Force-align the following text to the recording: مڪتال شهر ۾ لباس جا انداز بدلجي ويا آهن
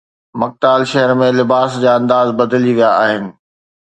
مڪتال 0.41 0.81
شهر 0.91 1.11
۾ 1.19 1.29
لباس 1.39 1.69
جا 1.83 1.91
انداز 1.99 2.27
بدلجي 2.41 2.73
ويا 2.81 2.89
آهن 3.05 3.25